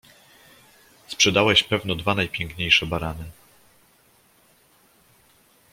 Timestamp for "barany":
2.85-3.25